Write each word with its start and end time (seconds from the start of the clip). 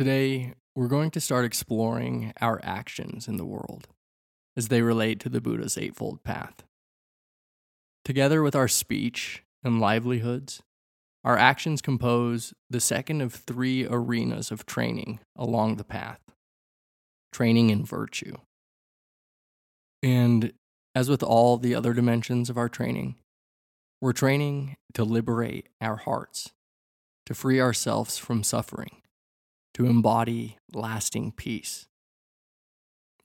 Today, 0.00 0.54
we're 0.74 0.88
going 0.88 1.10
to 1.10 1.20
start 1.20 1.44
exploring 1.44 2.32
our 2.40 2.58
actions 2.62 3.28
in 3.28 3.36
the 3.36 3.44
world 3.44 3.86
as 4.56 4.68
they 4.68 4.80
relate 4.80 5.20
to 5.20 5.28
the 5.28 5.42
Buddha's 5.42 5.76
Eightfold 5.76 6.24
Path. 6.24 6.62
Together 8.02 8.42
with 8.42 8.56
our 8.56 8.66
speech 8.66 9.42
and 9.62 9.78
livelihoods, 9.78 10.62
our 11.22 11.36
actions 11.36 11.82
compose 11.82 12.54
the 12.70 12.80
second 12.80 13.20
of 13.20 13.34
three 13.34 13.86
arenas 13.86 14.50
of 14.50 14.64
training 14.64 15.20
along 15.36 15.76
the 15.76 15.84
path 15.84 16.20
training 17.30 17.68
in 17.68 17.84
virtue. 17.84 18.36
And 20.02 20.54
as 20.94 21.10
with 21.10 21.22
all 21.22 21.58
the 21.58 21.74
other 21.74 21.92
dimensions 21.92 22.48
of 22.48 22.56
our 22.56 22.70
training, 22.70 23.16
we're 24.00 24.14
training 24.14 24.78
to 24.94 25.04
liberate 25.04 25.68
our 25.78 25.96
hearts, 25.96 26.52
to 27.26 27.34
free 27.34 27.60
ourselves 27.60 28.16
from 28.16 28.42
suffering, 28.42 28.99
to 29.74 29.86
embody 29.86 30.56
lasting 30.72 31.32
peace. 31.32 31.86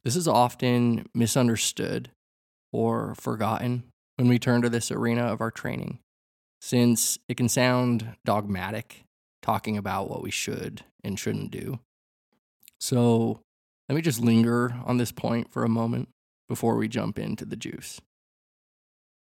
This 0.04 0.16
is 0.16 0.28
often 0.28 1.08
misunderstood 1.14 2.12
or 2.72 3.16
forgotten 3.16 3.84
when 4.18 4.28
we 4.28 4.40
turn 4.40 4.62
to 4.62 4.70
this 4.70 4.92
arena 4.92 5.24
of 5.24 5.42
our 5.42 5.52
training, 5.52 6.00
since 6.62 7.18
it 7.28 7.38
can 7.38 7.50
sound 7.50 8.16
dogmatic, 8.24 9.04
talking 9.42 9.78
about 9.78 10.10
what 10.10 10.22
we 10.22 10.32
should 10.32 10.84
and 11.04 11.20
shouldn't 11.20 11.52
do. 11.52 11.80
So 12.80 13.40
let 13.90 13.96
me 13.96 14.02
just 14.02 14.22
linger 14.22 14.76
on 14.86 14.98
this 14.98 15.12
point 15.12 15.52
for 15.52 15.64
a 15.64 15.70
moment 15.70 16.10
before 16.48 16.76
we 16.76 16.88
jump 16.88 17.18
into 17.18 17.46
the 17.46 17.56
juice. 17.56 18.00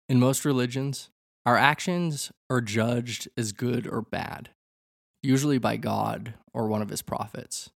In 0.09 0.19
most 0.19 0.45
religions, 0.45 1.11
our 1.47 1.56
actions 1.56 2.33
are 2.50 2.61
judged 2.61 3.28
as 3.37 3.53
good 3.53 3.87
or 3.87 4.03
bad, 4.03 4.50
usually 5.23 5.59
by 5.59 5.77
God 5.77 6.34
or 6.53 6.67
one 6.67 6.83
of 6.83 6.91
his 6.91 7.03
prophets. 7.03 7.70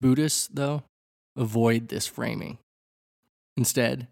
Buddhists, 0.00 0.48
though, 0.52 0.82
avoid 1.36 1.88
this 1.88 2.06
framing. 2.06 2.58
Instead, 3.56 4.08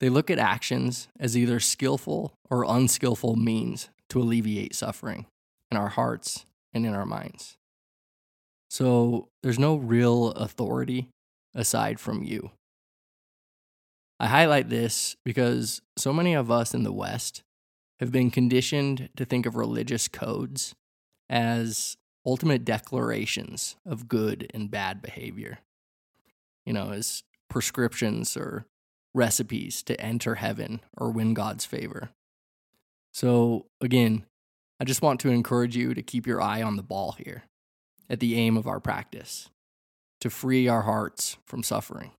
they 0.00 0.08
look 0.08 0.30
at 0.30 0.38
actions 0.38 1.08
as 1.18 1.36
either 1.36 1.60
skillful 1.60 2.34
or 2.50 2.64
unskillful 2.64 3.36
means 3.36 3.88
to 4.08 4.20
alleviate 4.20 4.74
suffering 4.74 5.26
in 5.70 5.76
our 5.76 5.88
hearts 5.88 6.46
and 6.72 6.86
in 6.86 6.94
our 6.94 7.06
minds. 7.06 7.56
So 8.70 9.28
there's 9.42 9.58
no 9.58 9.76
real 9.76 10.28
authority 10.32 11.08
aside 11.54 11.98
from 11.98 12.22
you. 12.22 12.50
I 14.18 14.26
highlight 14.28 14.68
this 14.68 15.16
because 15.24 15.82
so 15.96 16.12
many 16.12 16.34
of 16.34 16.50
us 16.50 16.74
in 16.74 16.82
the 16.82 16.92
West 16.92 17.42
have 18.00 18.12
been 18.12 18.30
conditioned 18.30 19.08
to 19.16 19.24
think 19.24 19.46
of 19.46 19.56
religious 19.56 20.08
codes 20.08 20.74
as 21.28 21.96
ultimate 22.24 22.64
declarations 22.64 23.76
of 23.86 24.08
good 24.08 24.50
and 24.52 24.70
bad 24.70 25.00
behavior, 25.00 25.58
you 26.64 26.72
know, 26.72 26.90
as 26.90 27.22
prescriptions 27.48 28.36
or 28.36 28.66
recipes 29.14 29.82
to 29.84 29.98
enter 30.00 30.36
heaven 30.36 30.80
or 30.96 31.10
win 31.10 31.34
God's 31.34 31.64
favor. 31.64 32.10
So, 33.12 33.66
again, 33.80 34.24
I 34.78 34.84
just 34.84 35.02
want 35.02 35.20
to 35.20 35.30
encourage 35.30 35.76
you 35.76 35.94
to 35.94 36.02
keep 36.02 36.26
your 36.26 36.42
eye 36.42 36.62
on 36.62 36.76
the 36.76 36.82
ball 36.82 37.12
here 37.12 37.44
at 38.10 38.20
the 38.20 38.36
aim 38.36 38.56
of 38.56 38.66
our 38.66 38.80
practice 38.80 39.48
to 40.20 40.28
free 40.28 40.68
our 40.68 40.82
hearts 40.82 41.38
from 41.46 41.62
suffering. 41.62 42.10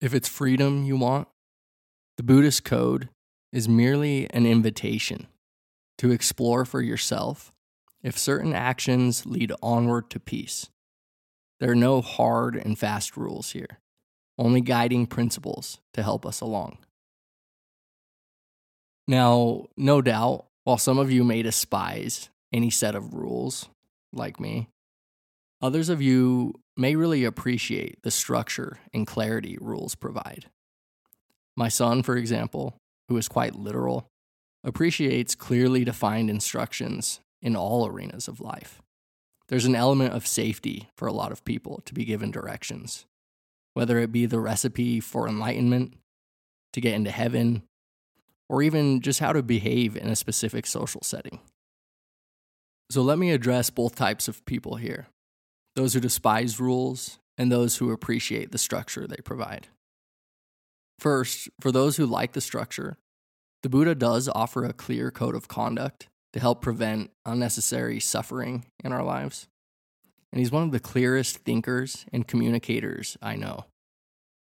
If 0.00 0.14
it's 0.14 0.28
freedom 0.28 0.84
you 0.84 0.96
want, 0.96 1.28
the 2.16 2.22
Buddhist 2.22 2.64
code 2.64 3.08
is 3.52 3.68
merely 3.68 4.28
an 4.30 4.46
invitation 4.46 5.26
to 6.04 6.12
explore 6.12 6.66
for 6.66 6.82
yourself 6.82 7.50
if 8.02 8.18
certain 8.18 8.52
actions 8.52 9.24
lead 9.24 9.50
onward 9.62 10.10
to 10.10 10.20
peace. 10.20 10.68
There 11.60 11.70
are 11.70 11.74
no 11.74 12.02
hard 12.02 12.56
and 12.56 12.78
fast 12.78 13.16
rules 13.16 13.52
here, 13.52 13.78
only 14.36 14.60
guiding 14.60 15.06
principles 15.06 15.78
to 15.94 16.02
help 16.02 16.26
us 16.26 16.42
along. 16.42 16.76
Now, 19.08 19.64
no 19.78 20.02
doubt, 20.02 20.44
while 20.64 20.76
some 20.76 20.98
of 20.98 21.10
you 21.10 21.24
may 21.24 21.40
despise 21.40 22.28
any 22.52 22.68
set 22.68 22.94
of 22.94 23.14
rules, 23.14 23.70
like 24.12 24.38
me, 24.38 24.68
others 25.62 25.88
of 25.88 26.02
you 26.02 26.52
may 26.76 26.96
really 26.96 27.24
appreciate 27.24 28.02
the 28.02 28.10
structure 28.10 28.78
and 28.92 29.06
clarity 29.06 29.56
rules 29.58 29.94
provide. 29.94 30.50
My 31.56 31.70
son, 31.70 32.02
for 32.02 32.18
example, 32.18 32.76
who 33.08 33.16
is 33.16 33.26
quite 33.26 33.54
literal, 33.54 34.10
appreciates 34.64 35.34
clearly 35.34 35.84
defined 35.84 36.30
instructions 36.30 37.20
in 37.42 37.54
all 37.54 37.86
arenas 37.86 38.26
of 38.26 38.40
life. 38.40 38.80
There's 39.48 39.66
an 39.66 39.76
element 39.76 40.14
of 40.14 40.26
safety 40.26 40.88
for 40.96 41.06
a 41.06 41.12
lot 41.12 41.30
of 41.30 41.44
people 41.44 41.82
to 41.84 41.94
be 41.94 42.04
given 42.04 42.30
directions, 42.30 43.04
whether 43.74 43.98
it 43.98 44.10
be 44.10 44.24
the 44.24 44.40
recipe 44.40 45.00
for 45.00 45.28
enlightenment, 45.28 45.94
to 46.72 46.80
get 46.80 46.94
into 46.94 47.10
heaven, 47.10 47.62
or 48.48 48.62
even 48.62 49.00
just 49.00 49.20
how 49.20 49.32
to 49.32 49.42
behave 49.42 49.96
in 49.96 50.08
a 50.08 50.16
specific 50.16 50.66
social 50.66 51.02
setting. 51.02 51.40
So 52.90 53.02
let 53.02 53.18
me 53.18 53.30
address 53.30 53.70
both 53.70 53.94
types 53.94 54.28
of 54.28 54.44
people 54.44 54.76
here 54.76 55.08
those 55.76 55.92
who 55.92 56.00
despise 56.00 56.60
rules 56.60 57.18
and 57.36 57.50
those 57.50 57.78
who 57.78 57.90
appreciate 57.90 58.52
the 58.52 58.58
structure 58.58 59.08
they 59.08 59.20
provide. 59.24 59.66
First, 61.00 61.48
for 61.60 61.72
those 61.72 61.96
who 61.96 62.06
like 62.06 62.32
the 62.32 62.40
structure, 62.40 62.96
the 63.64 63.70
Buddha 63.70 63.94
does 63.94 64.28
offer 64.28 64.66
a 64.66 64.74
clear 64.74 65.10
code 65.10 65.34
of 65.34 65.48
conduct 65.48 66.08
to 66.34 66.38
help 66.38 66.60
prevent 66.60 67.10
unnecessary 67.24 67.98
suffering 67.98 68.66
in 68.84 68.92
our 68.92 69.02
lives. 69.02 69.48
And 70.30 70.38
he's 70.38 70.52
one 70.52 70.64
of 70.64 70.70
the 70.70 70.78
clearest 70.78 71.38
thinkers 71.38 72.04
and 72.12 72.28
communicators 72.28 73.16
I 73.22 73.36
know. 73.36 73.64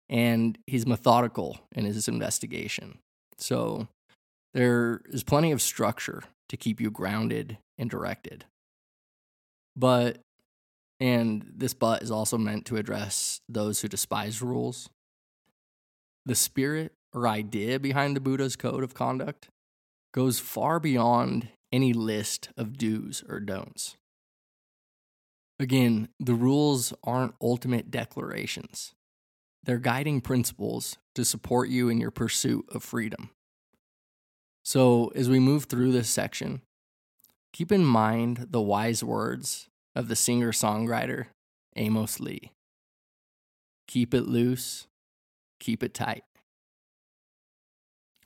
And 0.10 0.58
he's 0.66 0.88
methodical 0.88 1.60
in 1.76 1.86
his 1.86 2.08
investigation. 2.08 2.98
So 3.38 3.88
there 4.56 5.02
is 5.12 5.24
plenty 5.24 5.52
of 5.52 5.62
structure 5.62 6.24
to 6.50 6.58
keep 6.58 6.82
you 6.82 6.90
grounded 6.90 7.60
and 7.78 7.92
directed. 7.92 8.46
But, 9.76 10.18
and 11.00 11.46
this 11.56 11.76
but 11.76 12.02
is 12.02 12.10
also 12.10 12.40
meant 12.40 12.66
to 12.66 12.78
address 12.78 13.40
those 13.48 13.82
who 13.82 13.88
despise 13.88 14.42
rules. 14.42 14.90
The 16.26 16.34
spirit 16.34 16.94
or 17.14 17.28
idea 17.28 17.80
behind 17.80 18.16
the 18.16 18.22
Buddha's 18.22 18.56
code 18.56 18.84
of 18.84 18.94
conduct 18.94 19.50
goes 20.14 20.40
far 20.40 20.80
beyond 20.80 21.50
any 21.72 21.94
list 21.94 22.50
of 22.58 22.78
do's 22.78 23.24
or 23.28 23.40
don'ts. 23.40 23.96
Again, 25.60 26.10
the 26.20 26.34
rules 26.34 26.94
aren't 27.04 27.36
ultimate 27.42 27.92
declarations. 27.92 28.94
They're 29.64 29.78
guiding 29.78 30.22
principles 30.22 30.98
to 31.16 31.24
support 31.24 31.70
you 31.70 31.88
in 31.88 32.00
your 32.00 32.12
pursuit 32.12 32.66
of 32.74 32.84
freedom. 32.84 33.30
So, 34.64 35.12
as 35.16 35.30
we 35.30 35.40
move 35.40 35.66
through 35.66 35.92
this 35.92 36.10
section, 36.10 36.62
keep 37.54 37.72
in 37.72 37.86
mind 37.86 38.48
the 38.50 38.62
wise 38.62 39.04
words 39.04 39.70
of 39.96 40.08
the 40.08 40.16
singer 40.16 40.52
songwriter 40.52 41.28
Amos 41.76 42.20
Lee 42.20 42.52
Keep 43.88 44.14
it 44.14 44.28
loose, 44.28 44.88
keep 45.60 45.84
it 45.84 45.94
tight. 45.94 46.24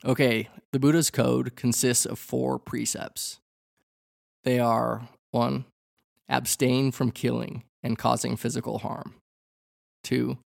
Okay, 0.06 0.48
the 0.70 0.78
Buddha's 0.78 1.10
code 1.10 1.56
consists 1.56 2.06
of 2.06 2.20
four 2.20 2.60
precepts. 2.60 3.40
They 4.44 4.60
are 4.60 5.08
one, 5.32 5.64
abstain 6.28 6.92
from 6.92 7.10
killing 7.10 7.64
and 7.82 7.98
causing 7.98 8.36
physical 8.36 8.78
harm. 8.78 9.14
Two, 10.04 10.38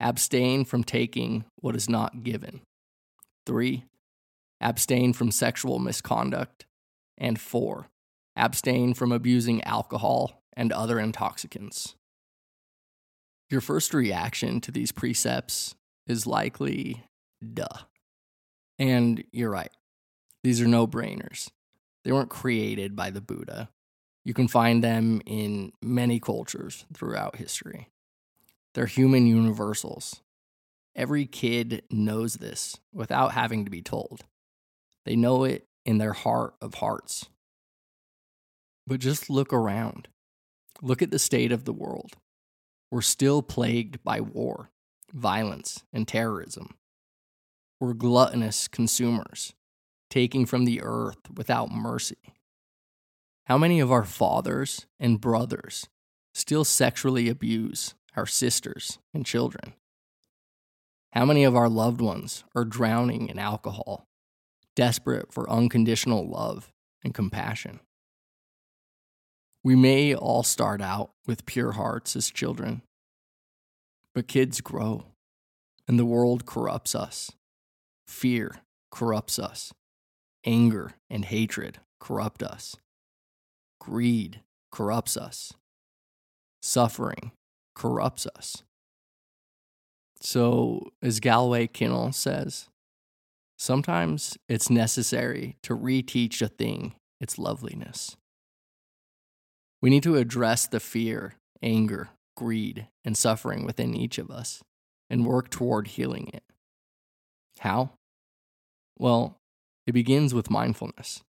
abstain 0.00 0.64
from 0.64 0.82
taking 0.82 1.44
what 1.56 1.76
is 1.76 1.90
not 1.90 2.22
given. 2.22 2.62
Three, 3.44 3.84
abstain 4.62 5.12
from 5.12 5.30
sexual 5.30 5.78
misconduct. 5.78 6.64
And 7.18 7.38
four, 7.38 7.88
abstain 8.34 8.94
from 8.94 9.12
abusing 9.12 9.62
alcohol 9.64 10.40
and 10.54 10.72
other 10.72 10.98
intoxicants. 10.98 11.96
Your 13.50 13.60
first 13.60 13.92
reaction 13.92 14.62
to 14.62 14.70
these 14.70 14.90
precepts 14.90 15.74
is 16.06 16.26
likely 16.26 17.04
duh. 17.52 17.84
And 18.82 19.22
you're 19.30 19.48
right, 19.48 19.70
these 20.42 20.60
are 20.60 20.66
no 20.66 20.88
brainers. 20.88 21.48
They 22.02 22.10
weren't 22.10 22.30
created 22.30 22.96
by 22.96 23.10
the 23.10 23.20
Buddha. 23.20 23.70
You 24.24 24.34
can 24.34 24.48
find 24.48 24.82
them 24.82 25.22
in 25.24 25.70
many 25.80 26.18
cultures 26.18 26.84
throughout 26.92 27.36
history. 27.36 27.90
They're 28.74 28.86
human 28.86 29.24
universals. 29.24 30.20
Every 30.96 31.26
kid 31.26 31.84
knows 31.92 32.34
this 32.34 32.76
without 32.92 33.30
having 33.30 33.64
to 33.66 33.70
be 33.70 33.82
told. 33.82 34.24
They 35.04 35.14
know 35.14 35.44
it 35.44 35.68
in 35.86 35.98
their 35.98 36.12
heart 36.12 36.54
of 36.60 36.74
hearts. 36.74 37.26
But 38.84 38.98
just 38.98 39.30
look 39.30 39.52
around. 39.52 40.08
Look 40.82 41.02
at 41.02 41.12
the 41.12 41.20
state 41.20 41.52
of 41.52 41.66
the 41.66 41.72
world. 41.72 42.14
We're 42.90 43.02
still 43.02 43.42
plagued 43.42 44.02
by 44.02 44.20
war, 44.20 44.70
violence, 45.12 45.84
and 45.92 46.08
terrorism. 46.08 46.74
We're 47.82 47.94
gluttonous 47.94 48.68
consumers, 48.68 49.54
taking 50.08 50.46
from 50.46 50.66
the 50.66 50.80
earth 50.84 51.18
without 51.34 51.72
mercy. 51.72 52.32
How 53.46 53.58
many 53.58 53.80
of 53.80 53.90
our 53.90 54.04
fathers 54.04 54.86
and 55.00 55.20
brothers 55.20 55.88
still 56.32 56.62
sexually 56.62 57.28
abuse 57.28 57.96
our 58.14 58.24
sisters 58.24 59.00
and 59.12 59.26
children? 59.26 59.72
How 61.12 61.24
many 61.24 61.42
of 61.42 61.56
our 61.56 61.68
loved 61.68 62.00
ones 62.00 62.44
are 62.54 62.64
drowning 62.64 63.28
in 63.28 63.40
alcohol, 63.40 64.06
desperate 64.76 65.32
for 65.32 65.50
unconditional 65.50 66.24
love 66.24 66.70
and 67.02 67.12
compassion? 67.12 67.80
We 69.64 69.74
may 69.74 70.14
all 70.14 70.44
start 70.44 70.80
out 70.80 71.10
with 71.26 71.46
pure 71.46 71.72
hearts 71.72 72.14
as 72.14 72.30
children, 72.30 72.82
but 74.14 74.28
kids 74.28 74.60
grow, 74.60 75.06
and 75.88 75.98
the 75.98 76.06
world 76.06 76.46
corrupts 76.46 76.94
us. 76.94 77.32
Fear 78.06 78.56
corrupts 78.90 79.38
us. 79.38 79.72
Anger 80.44 80.92
and 81.08 81.24
hatred 81.24 81.78
corrupt 82.00 82.42
us. 82.42 82.76
Greed 83.80 84.42
corrupts 84.70 85.16
us. 85.16 85.52
Suffering 86.60 87.32
corrupts 87.74 88.26
us. 88.36 88.62
So, 90.20 90.92
as 91.02 91.18
Galway 91.18 91.66
Kinnell 91.66 92.14
says, 92.14 92.68
sometimes 93.58 94.38
it's 94.48 94.70
necessary 94.70 95.56
to 95.62 95.76
reteach 95.76 96.40
a 96.40 96.48
thing 96.48 96.94
its 97.20 97.38
loveliness. 97.38 98.16
We 99.80 99.90
need 99.90 100.04
to 100.04 100.16
address 100.16 100.66
the 100.68 100.78
fear, 100.78 101.34
anger, 101.60 102.10
greed, 102.36 102.86
and 103.04 103.16
suffering 103.16 103.64
within 103.64 103.94
each 103.94 104.18
of 104.18 104.30
us 104.30 104.62
and 105.10 105.26
work 105.26 105.50
toward 105.50 105.88
healing 105.88 106.30
it. 106.32 106.44
How? 107.62 107.92
Well, 108.98 109.38
it 109.86 109.92
begins 109.92 110.34
with 110.34 110.50
mindfulness. 110.50 111.22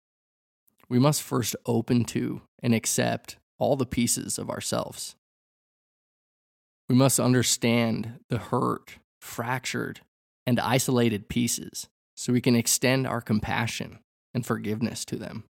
We 0.90 0.98
must 0.98 1.22
first 1.22 1.56
open 1.68 2.06
to 2.06 2.42
and 2.64 2.74
accept 2.74 3.38
all 3.60 3.76
the 3.76 3.86
pieces 3.86 4.40
of 4.40 4.50
ourselves. 4.50 5.16
We 6.90 6.96
must 6.96 7.20
understand 7.20 8.20
the 8.30 8.40
hurt, 8.40 8.98
fractured, 9.22 10.00
and 10.48 10.60
isolated 10.60 11.30
pieces 11.30 11.88
so 12.18 12.34
we 12.34 12.42
can 12.42 12.56
extend 12.56 13.06
our 13.06 13.22
compassion 13.22 14.00
and 14.34 14.44
forgiveness 14.44 15.06
to 15.06 15.18
them, 15.18 15.44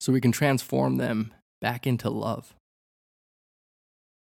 so 0.00 0.12
we 0.12 0.20
can 0.20 0.32
transform 0.32 0.98
them 0.98 1.32
back 1.62 1.86
into 1.86 2.10
love. 2.10 2.54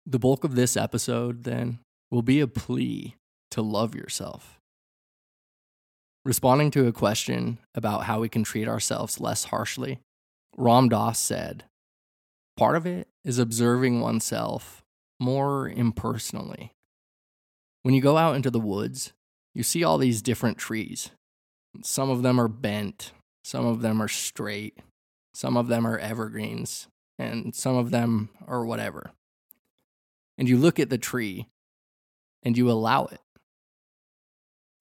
The 0.06 0.20
bulk 0.20 0.44
of 0.44 0.54
this 0.54 0.76
episode, 0.76 1.42
then, 1.42 1.80
will 2.12 2.22
be 2.22 2.38
a 2.38 2.46
plea 2.46 3.16
to 3.50 3.60
love 3.60 3.96
yourself. 3.96 4.59
Responding 6.24 6.70
to 6.72 6.86
a 6.86 6.92
question 6.92 7.58
about 7.74 8.04
how 8.04 8.20
we 8.20 8.28
can 8.28 8.44
treat 8.44 8.68
ourselves 8.68 9.20
less 9.20 9.44
harshly, 9.44 10.00
Ram 10.56 10.88
Dass 10.88 11.18
said, 11.18 11.64
Part 12.58 12.76
of 12.76 12.86
it 12.86 13.08
is 13.24 13.38
observing 13.38 14.00
oneself 14.00 14.82
more 15.18 15.68
impersonally. 15.68 16.72
When 17.82 17.94
you 17.94 18.02
go 18.02 18.18
out 18.18 18.36
into 18.36 18.50
the 18.50 18.60
woods, 18.60 19.14
you 19.54 19.62
see 19.62 19.82
all 19.82 19.96
these 19.96 20.20
different 20.20 20.58
trees. 20.58 21.10
Some 21.82 22.10
of 22.10 22.22
them 22.22 22.38
are 22.38 22.48
bent, 22.48 23.12
some 23.42 23.64
of 23.64 23.80
them 23.80 24.02
are 24.02 24.08
straight, 24.08 24.78
some 25.32 25.56
of 25.56 25.68
them 25.68 25.86
are 25.86 25.98
evergreens, 25.98 26.88
and 27.18 27.54
some 27.54 27.76
of 27.76 27.90
them 27.90 28.28
are 28.46 28.64
whatever. 28.64 29.12
And 30.36 30.48
you 30.48 30.58
look 30.58 30.78
at 30.78 30.90
the 30.90 30.98
tree 30.98 31.46
and 32.42 32.58
you 32.58 32.70
allow 32.70 33.06
it. 33.06 33.20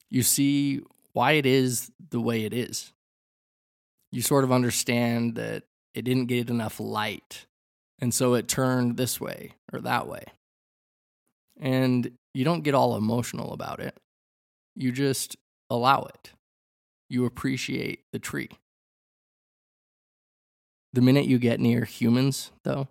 You 0.09 0.23
see 0.23 0.81
why 1.13 1.33
it 1.33 1.45
is 1.45 1.91
the 2.09 2.19
way 2.19 2.45
it 2.45 2.53
is. 2.53 2.93
You 4.11 4.21
sort 4.21 4.43
of 4.43 4.51
understand 4.51 5.35
that 5.35 5.63
it 5.93 6.03
didn't 6.03 6.25
get 6.25 6.49
enough 6.49 6.79
light, 6.79 7.45
and 7.99 8.13
so 8.13 8.33
it 8.33 8.47
turned 8.47 8.97
this 8.97 9.19
way 9.19 9.53
or 9.71 9.81
that 9.81 10.07
way. 10.07 10.23
And 11.59 12.11
you 12.33 12.45
don't 12.45 12.63
get 12.63 12.75
all 12.75 12.95
emotional 12.95 13.53
about 13.53 13.79
it, 13.79 13.97
you 14.75 14.91
just 14.91 15.35
allow 15.69 16.03
it. 16.03 16.31
You 17.09 17.25
appreciate 17.25 18.03
the 18.11 18.19
tree. 18.19 18.49
The 20.93 21.01
minute 21.01 21.25
you 21.25 21.37
get 21.37 21.59
near 21.59 21.85
humans, 21.85 22.51
though, 22.63 22.87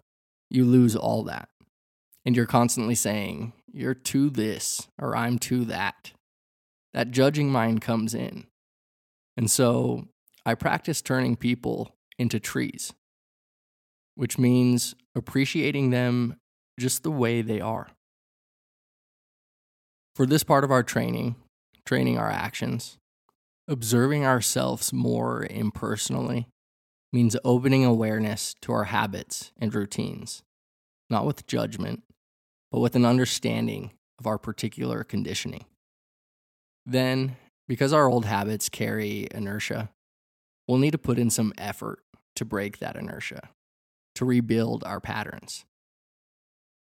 you 0.51 0.65
lose 0.65 0.95
all 0.95 1.23
that. 1.25 1.49
And 2.25 2.37
you're 2.37 2.47
constantly 2.47 2.95
saying, 2.95 3.53
you're 3.73 3.95
too 3.95 4.31
this 4.31 4.89
or 5.01 5.17
I'm 5.17 5.39
too 5.39 5.65
that 5.67 6.13
that 6.99 7.13
judging 7.13 7.49
mind 7.49 7.81
comes 7.81 8.13
in. 8.13 8.45
And 9.37 9.49
so 9.49 10.09
I 10.45 10.57
practice 10.57 11.01
turning 11.01 11.37
people 11.37 11.95
into 12.19 12.41
trees, 12.41 12.93
which 14.17 14.37
means 14.37 14.97
appreciating 15.15 15.91
them 15.91 16.35
just 16.77 17.05
the 17.05 17.13
way 17.13 17.41
they 17.41 17.61
are. 17.61 17.87
For 20.17 20.27
this 20.27 20.43
part 20.43 20.65
of 20.65 20.73
our 20.73 20.83
training, 20.83 21.37
training 21.87 22.19
our 22.19 22.33
actions, 22.33 22.99
observing 23.69 24.27
ourselves 24.27 24.93
more 24.93 25.47
impersonally 25.49 26.49
means 27.13 27.37
opening 27.45 27.85
awareness 27.85 28.57
to 28.63 28.73
our 28.73 28.85
habits 28.85 29.53
and 29.57 29.73
routines, 29.73 30.43
not 31.09 31.25
with 31.25 31.47
judgment, 31.47 32.03
but 32.73 32.81
with 32.81 32.97
an 32.97 33.05
understanding 33.05 33.93
of 34.19 34.27
our 34.27 34.37
particular 34.37 35.05
conditioning. 35.05 35.65
Then, 36.91 37.37
because 37.69 37.93
our 37.93 38.09
old 38.09 38.25
habits 38.25 38.71
carry 38.71 39.29
inertia, 39.35 39.91
we'll 40.67 40.79
need 40.79 40.93
to 40.93 40.99
put 40.99 41.19
in 41.19 41.29
some 41.29 41.53
effort 41.59 41.99
to 42.37 42.47
break 42.47 42.79
that 42.79 42.97
inertia, 42.97 43.51
to 44.15 44.25
rebuild 44.25 44.83
our 44.85 44.99
patterns. 44.99 45.67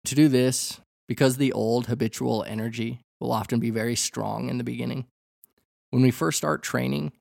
To 0.06 0.14
do 0.14 0.28
this, 0.28 0.80
because 1.08 1.36
the 1.36 1.52
old 1.52 1.88
habitual 1.88 2.42
energy 2.44 3.00
will 3.20 3.30
often 3.30 3.60
be 3.60 3.68
very 3.68 3.94
strong 3.94 4.48
in 4.48 4.56
the 4.56 4.64
beginning, 4.64 5.04
when 5.90 6.00
we 6.00 6.10
first 6.10 6.38
start 6.38 6.62
training, 6.62 7.12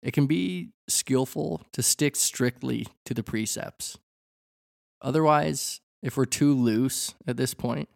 it 0.00 0.12
can 0.12 0.26
be 0.26 0.68
skillful 0.88 1.62
to 1.72 1.82
stick 1.82 2.14
strictly 2.14 2.86
to 3.04 3.14
the 3.14 3.24
precepts. 3.24 3.98
Otherwise, 5.00 5.80
if 6.04 6.16
we're 6.16 6.24
too 6.24 6.54
loose 6.54 7.16
at 7.26 7.36
this 7.36 7.52
point, 7.52 7.88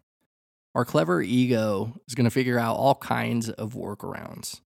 our 0.77 0.85
clever 0.85 1.23
ego 1.23 1.91
is 2.07 2.13
going 2.13 2.25
to 2.25 2.29
figure 2.29 2.59
out 2.59 2.75
all 2.75 2.93
kinds 2.93 3.49
of 3.49 3.73
workarounds. 3.73 4.61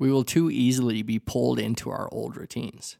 We 0.00 0.10
will 0.10 0.24
too 0.24 0.50
easily 0.50 1.02
be 1.02 1.18
pulled 1.18 1.58
into 1.58 1.90
our 1.90 2.08
old 2.10 2.38
routines. 2.38 2.96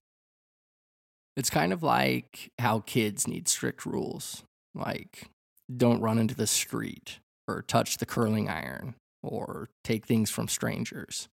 It's 1.38 1.48
kind 1.48 1.72
of 1.72 1.82
like 1.82 2.52
how 2.58 2.80
kids 2.80 3.26
need 3.26 3.48
strict 3.48 3.86
rules, 3.86 4.44
like 4.74 5.30
don't 5.74 6.02
run 6.02 6.18
into 6.18 6.34
the 6.34 6.46
street, 6.46 7.18
or 7.48 7.62
touch 7.62 7.96
the 7.96 8.04
curling 8.04 8.50
iron, 8.50 8.96
or 9.22 9.70
take 9.82 10.04
things 10.04 10.28
from 10.28 10.46
strangers. 10.46 11.28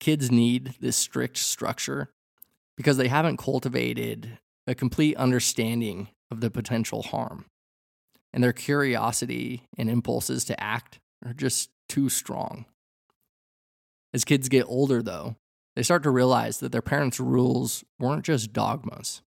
Kids 0.00 0.28
need 0.28 0.74
this 0.80 0.96
strict 0.96 1.36
structure 1.36 2.10
because 2.76 2.96
they 2.96 3.06
haven't 3.06 3.36
cultivated 3.36 4.38
a 4.66 4.74
complete 4.74 5.16
understanding 5.16 6.08
of 6.32 6.40
the 6.40 6.50
potential 6.50 7.04
harm 7.04 7.44
and 8.32 8.42
their 8.42 8.52
curiosity 8.52 9.62
and 9.76 9.90
impulses 9.90 10.44
to 10.46 10.62
act 10.62 10.98
are 11.24 11.32
just 11.32 11.70
too 11.88 12.08
strong. 12.08 12.66
As 14.12 14.24
kids 14.24 14.48
get 14.48 14.64
older, 14.66 15.02
though, 15.02 15.36
they 15.76 15.82
start 15.82 16.02
to 16.02 16.10
realize 16.10 16.58
that 16.58 16.72
their 16.72 16.82
parents' 16.82 17.20
rules 17.20 17.84
weren't 17.98 18.24
just 18.24 18.52
dogmas, 18.52 19.22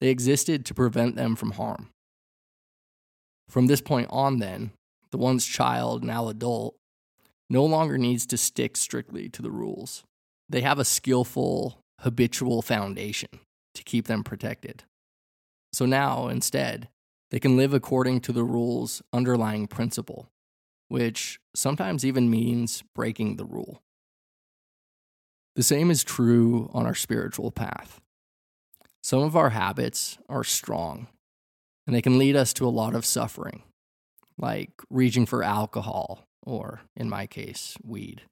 they 0.00 0.08
existed 0.08 0.64
to 0.64 0.74
prevent 0.74 1.16
them 1.16 1.36
from 1.36 1.52
harm. 1.52 1.90
From 3.48 3.66
this 3.66 3.80
point 3.80 4.06
on, 4.10 4.38
then, 4.38 4.70
the 5.10 5.18
once 5.18 5.44
child, 5.44 6.02
now 6.02 6.28
adult, 6.28 6.76
no 7.50 7.64
longer 7.64 7.98
needs 7.98 8.24
to 8.26 8.36
stick 8.36 8.76
strictly 8.76 9.28
to 9.28 9.42
the 9.42 9.50
rules. 9.50 10.04
They 10.48 10.62
have 10.62 10.78
a 10.78 10.84
skillful, 10.84 11.80
habitual 12.00 12.62
foundation 12.62 13.28
to 13.74 13.82
keep 13.82 14.06
them 14.06 14.24
protected. 14.24 14.84
So 15.72 15.84
now, 15.84 16.28
instead, 16.28 16.88
they 17.30 17.38
can 17.38 17.56
live 17.56 17.72
according 17.72 18.20
to 18.22 18.32
the 18.32 18.44
rule's 18.44 19.02
underlying 19.12 19.66
principle, 19.66 20.28
which 20.88 21.40
sometimes 21.54 22.04
even 22.04 22.30
means 22.30 22.82
breaking 22.94 23.36
the 23.36 23.44
rule. 23.44 23.82
The 25.56 25.62
same 25.62 25.90
is 25.90 26.04
true 26.04 26.70
on 26.72 26.86
our 26.86 26.94
spiritual 26.94 27.50
path. 27.50 28.00
Some 29.02 29.22
of 29.22 29.36
our 29.36 29.50
habits 29.50 30.18
are 30.28 30.44
strong, 30.44 31.08
and 31.86 31.94
they 31.94 32.02
can 32.02 32.18
lead 32.18 32.36
us 32.36 32.52
to 32.54 32.66
a 32.66 32.68
lot 32.68 32.94
of 32.94 33.06
suffering, 33.06 33.62
like 34.38 34.70
reaching 34.90 35.26
for 35.26 35.42
alcohol, 35.42 36.26
or 36.44 36.80
in 36.96 37.08
my 37.08 37.26
case, 37.26 37.76
weed. 37.84 38.22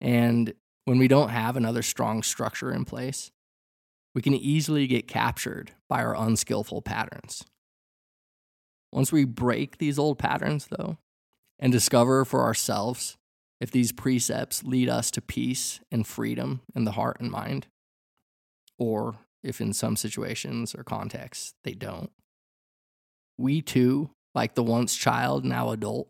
And 0.00 0.54
when 0.84 0.98
we 0.98 1.08
don't 1.08 1.30
have 1.30 1.56
another 1.56 1.82
strong 1.82 2.22
structure 2.22 2.72
in 2.72 2.84
place, 2.84 3.30
we 4.14 4.22
can 4.22 4.34
easily 4.34 4.86
get 4.86 5.08
captured 5.08 5.72
by 5.88 6.02
our 6.02 6.16
unskillful 6.16 6.82
patterns. 6.82 7.44
Once 8.96 9.12
we 9.12 9.26
break 9.26 9.76
these 9.76 9.98
old 9.98 10.18
patterns, 10.18 10.68
though, 10.70 10.96
and 11.58 11.70
discover 11.70 12.24
for 12.24 12.40
ourselves 12.40 13.18
if 13.60 13.70
these 13.70 13.92
precepts 13.92 14.64
lead 14.64 14.88
us 14.88 15.10
to 15.10 15.20
peace 15.20 15.80
and 15.92 16.06
freedom 16.06 16.62
in 16.74 16.84
the 16.84 16.92
heart 16.92 17.18
and 17.20 17.30
mind, 17.30 17.66
or 18.78 19.16
if 19.42 19.60
in 19.60 19.74
some 19.74 19.96
situations 19.96 20.74
or 20.74 20.82
contexts 20.82 21.52
they 21.62 21.74
don't, 21.74 22.10
we 23.36 23.60
too 23.60 24.08
like 24.34 24.54
the 24.54 24.62
once 24.62 24.96
child, 24.96 25.44
now 25.44 25.72
adult, 25.72 26.08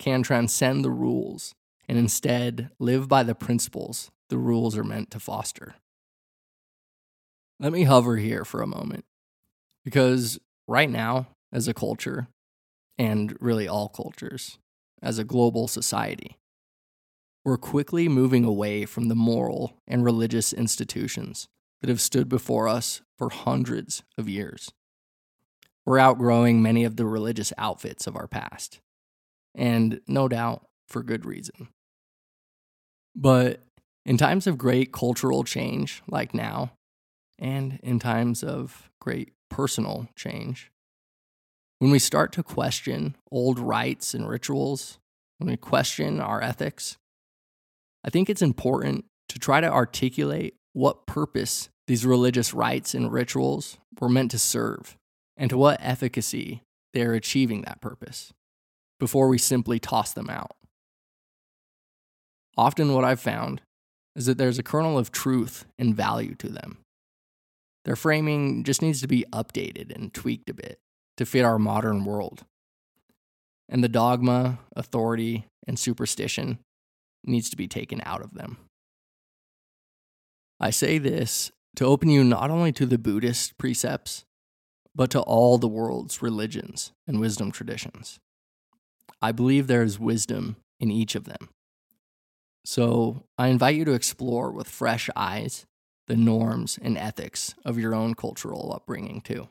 can 0.00 0.24
transcend 0.24 0.84
the 0.84 0.90
rules 0.90 1.54
and 1.88 1.96
instead 1.96 2.68
live 2.80 3.08
by 3.08 3.22
the 3.22 3.34
principles 3.36 4.10
the 4.28 4.38
rules 4.38 4.76
are 4.76 4.82
meant 4.82 5.12
to 5.12 5.20
foster. 5.20 5.76
Let 7.60 7.72
me 7.72 7.84
hover 7.84 8.16
here 8.16 8.44
for 8.44 8.60
a 8.60 8.66
moment 8.66 9.04
because 9.84 10.40
right 10.66 10.90
now, 10.90 11.28
as 11.52 11.68
a 11.68 11.74
culture, 11.74 12.28
and 12.98 13.36
really 13.40 13.68
all 13.68 13.88
cultures, 13.88 14.58
as 15.02 15.18
a 15.18 15.24
global 15.24 15.68
society, 15.68 16.36
we're 17.44 17.56
quickly 17.56 18.08
moving 18.08 18.44
away 18.44 18.84
from 18.84 19.08
the 19.08 19.14
moral 19.14 19.74
and 19.86 20.04
religious 20.04 20.52
institutions 20.52 21.48
that 21.80 21.88
have 21.88 22.00
stood 22.00 22.28
before 22.28 22.68
us 22.68 23.00
for 23.16 23.30
hundreds 23.30 24.02
of 24.18 24.28
years. 24.28 24.70
We're 25.86 25.98
outgrowing 25.98 26.60
many 26.60 26.84
of 26.84 26.96
the 26.96 27.06
religious 27.06 27.52
outfits 27.56 28.06
of 28.06 28.16
our 28.16 28.26
past, 28.26 28.80
and 29.54 30.00
no 30.06 30.28
doubt 30.28 30.66
for 30.86 31.02
good 31.02 31.24
reason. 31.24 31.68
But 33.16 33.62
in 34.04 34.18
times 34.18 34.46
of 34.46 34.58
great 34.58 34.92
cultural 34.92 35.44
change, 35.44 36.02
like 36.06 36.34
now, 36.34 36.72
and 37.38 37.78
in 37.82 37.98
times 37.98 38.42
of 38.42 38.90
great 39.00 39.32
personal 39.48 40.08
change, 40.16 40.70
when 41.78 41.90
we 41.90 41.98
start 41.98 42.32
to 42.32 42.42
question 42.42 43.16
old 43.30 43.58
rites 43.58 44.14
and 44.14 44.28
rituals, 44.28 44.98
when 45.38 45.50
we 45.50 45.56
question 45.56 46.20
our 46.20 46.42
ethics, 46.42 46.96
I 48.04 48.10
think 48.10 48.28
it's 48.28 48.42
important 48.42 49.04
to 49.28 49.38
try 49.38 49.60
to 49.60 49.70
articulate 49.70 50.54
what 50.72 51.06
purpose 51.06 51.68
these 51.86 52.04
religious 52.04 52.52
rites 52.52 52.94
and 52.94 53.12
rituals 53.12 53.78
were 54.00 54.08
meant 54.08 54.30
to 54.32 54.38
serve 54.38 54.96
and 55.36 55.50
to 55.50 55.58
what 55.58 55.78
efficacy 55.80 56.62
they 56.92 57.02
are 57.02 57.14
achieving 57.14 57.62
that 57.62 57.80
purpose 57.80 58.32
before 58.98 59.28
we 59.28 59.38
simply 59.38 59.78
toss 59.78 60.12
them 60.12 60.28
out. 60.28 60.56
Often, 62.56 62.92
what 62.92 63.04
I've 63.04 63.20
found 63.20 63.62
is 64.16 64.26
that 64.26 64.36
there's 64.36 64.58
a 64.58 64.64
kernel 64.64 64.98
of 64.98 65.12
truth 65.12 65.64
and 65.78 65.94
value 65.94 66.34
to 66.36 66.48
them. 66.48 66.78
Their 67.84 67.94
framing 67.94 68.64
just 68.64 68.82
needs 68.82 69.00
to 69.00 69.06
be 69.06 69.24
updated 69.32 69.94
and 69.94 70.12
tweaked 70.12 70.50
a 70.50 70.54
bit 70.54 70.80
to 71.18 71.26
fit 71.26 71.44
our 71.44 71.58
modern 71.58 72.04
world. 72.04 72.44
And 73.68 73.84
the 73.84 73.88
dogma, 73.88 74.60
authority, 74.74 75.46
and 75.66 75.78
superstition 75.78 76.58
needs 77.24 77.50
to 77.50 77.56
be 77.56 77.68
taken 77.68 78.00
out 78.04 78.22
of 78.22 78.32
them. 78.34 78.56
I 80.58 80.70
say 80.70 80.98
this 80.98 81.52
to 81.76 81.84
open 81.84 82.08
you 82.08 82.24
not 82.24 82.50
only 82.50 82.72
to 82.72 82.86
the 82.86 82.98
Buddhist 82.98 83.58
precepts, 83.58 84.24
but 84.94 85.10
to 85.10 85.20
all 85.20 85.58
the 85.58 85.68
world's 85.68 86.22
religions 86.22 86.92
and 87.06 87.20
wisdom 87.20 87.52
traditions. 87.52 88.18
I 89.20 89.32
believe 89.32 89.66
there 89.66 89.82
is 89.82 89.98
wisdom 89.98 90.56
in 90.80 90.90
each 90.90 91.14
of 91.14 91.24
them. 91.24 91.50
So 92.64 93.24
I 93.36 93.48
invite 93.48 93.76
you 93.76 93.84
to 93.84 93.92
explore 93.92 94.50
with 94.50 94.68
fresh 94.68 95.10
eyes 95.14 95.66
the 96.06 96.16
norms 96.16 96.78
and 96.80 96.96
ethics 96.96 97.54
of 97.64 97.78
your 97.78 97.94
own 97.94 98.14
cultural 98.14 98.72
upbringing, 98.74 99.20
too. 99.20 99.48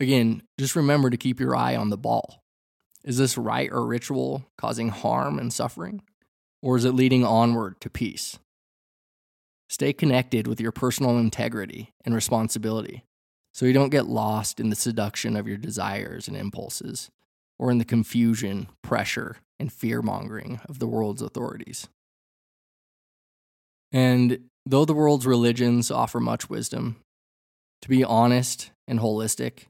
Again, 0.00 0.42
just 0.58 0.74
remember 0.74 1.10
to 1.10 1.18
keep 1.18 1.38
your 1.38 1.54
eye 1.54 1.76
on 1.76 1.90
the 1.90 1.98
ball. 1.98 2.42
Is 3.04 3.18
this 3.18 3.38
rite 3.38 3.70
or 3.70 3.86
ritual 3.86 4.46
causing 4.56 4.88
harm 4.88 5.38
and 5.38 5.52
suffering? 5.52 6.02
Or 6.62 6.76
is 6.76 6.84
it 6.84 6.94
leading 6.94 7.24
onward 7.24 7.80
to 7.82 7.90
peace? 7.90 8.38
Stay 9.68 9.92
connected 9.92 10.46
with 10.46 10.60
your 10.60 10.72
personal 10.72 11.16
integrity 11.18 11.92
and 12.04 12.14
responsibility 12.14 13.04
so 13.52 13.66
you 13.66 13.72
don't 13.72 13.90
get 13.90 14.06
lost 14.06 14.58
in 14.58 14.70
the 14.70 14.76
seduction 14.76 15.36
of 15.36 15.46
your 15.46 15.56
desires 15.56 16.28
and 16.28 16.36
impulses 16.36 17.10
or 17.58 17.70
in 17.70 17.78
the 17.78 17.84
confusion, 17.84 18.68
pressure, 18.82 19.36
and 19.58 19.72
fear 19.72 20.00
mongering 20.00 20.60
of 20.68 20.78
the 20.78 20.86
world's 20.86 21.22
authorities. 21.22 21.88
And 23.92 24.48
though 24.64 24.84
the 24.84 24.94
world's 24.94 25.26
religions 25.26 25.90
offer 25.90 26.20
much 26.20 26.48
wisdom, 26.48 26.96
to 27.82 27.88
be 27.88 28.02
honest 28.02 28.70
and 28.88 28.98
holistic, 28.98 29.66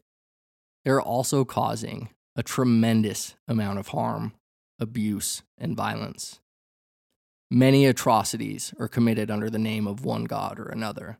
they're 0.84 1.00
also 1.00 1.44
causing 1.44 2.10
a 2.36 2.42
tremendous 2.42 3.34
amount 3.48 3.78
of 3.78 3.88
harm, 3.88 4.32
abuse, 4.78 5.42
and 5.58 5.76
violence. 5.76 6.40
Many 7.50 7.86
atrocities 7.86 8.72
are 8.78 8.88
committed 8.88 9.30
under 9.30 9.50
the 9.50 9.58
name 9.58 9.86
of 9.86 10.04
one 10.04 10.24
god 10.24 10.58
or 10.58 10.66
another. 10.66 11.18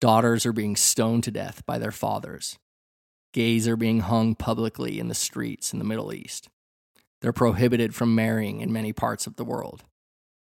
Daughters 0.00 0.44
are 0.46 0.52
being 0.52 0.76
stoned 0.76 1.24
to 1.24 1.30
death 1.30 1.64
by 1.66 1.78
their 1.78 1.90
fathers, 1.90 2.58
Gays 3.32 3.68
are 3.68 3.76
being 3.76 4.00
hung 4.00 4.34
publicly 4.34 4.98
in 4.98 5.08
the 5.08 5.14
streets 5.14 5.72
in 5.72 5.78
the 5.78 5.84
Middle 5.84 6.12
East. 6.12 6.48
They're 7.20 7.32
prohibited 7.32 7.94
from 7.94 8.14
marrying 8.14 8.60
in 8.60 8.72
many 8.72 8.92
parts 8.92 9.26
of 9.26 9.36
the 9.36 9.44
world. 9.44 9.84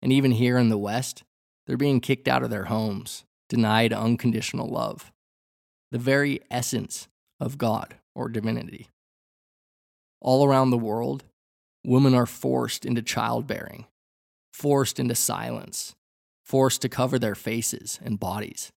And 0.01 0.13
even 0.13 0.31
here 0.31 0.57
in 0.57 0.69
the 0.69 0.77
West, 0.77 1.23
they're 1.65 1.75
being 1.75 1.99
kicked 1.99 2.27
out 2.27 2.43
of 2.43 2.49
their 2.49 2.65
homes, 2.65 3.25
denied 3.49 3.91
unconditional 3.91 4.69
love, 4.69 5.11
the 5.91 5.97
very 5.97 6.39
essence 6.49 7.09
of 7.39 7.57
God 7.57 7.95
or 8.17 8.27
divinity. 8.27 8.89
All 10.19 10.43
around 10.43 10.71
the 10.71 10.77
world, 10.77 11.23
women 11.85 12.15
are 12.15 12.25
forced 12.25 12.83
into 12.83 13.03
childbearing, 13.03 13.85
forced 14.51 14.99
into 14.99 15.13
silence, 15.13 15.95
forced 16.43 16.81
to 16.81 16.89
cover 16.89 17.19
their 17.19 17.35
faces 17.35 17.99
and 18.03 18.19
bodies, 18.19 18.71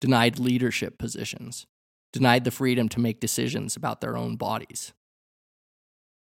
denied 0.00 0.38
leadership 0.38 0.96
positions, 0.96 1.66
denied 2.12 2.44
the 2.44 2.50
freedom 2.50 2.88
to 2.88 2.98
make 2.98 3.20
decisions 3.20 3.76
about 3.76 4.00
their 4.00 4.16
own 4.16 4.36
bodies. 4.36 4.94